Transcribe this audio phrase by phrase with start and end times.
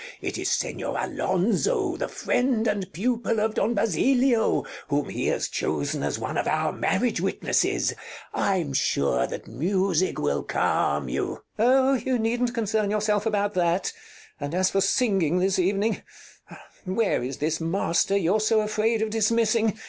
[0.19, 6.01] It is Señor Alonzo, the friend and pupil of Don Basilio, whom he has chosen
[6.01, 7.93] as one of our marriage witnesses.
[8.33, 11.43] I'm sure that music will calm you.
[11.59, 11.93] Rosina Oh!
[11.93, 13.93] you needn't concern yourself about that;
[14.39, 16.01] and as for singing this evening
[16.85, 19.77] Where is this master you're so afraid of dismissing?